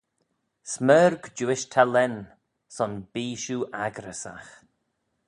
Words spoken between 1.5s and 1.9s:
ta